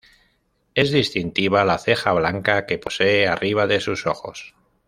[0.73, 4.55] Es distintiva la ceja blanca que posee arriba de sus ojos.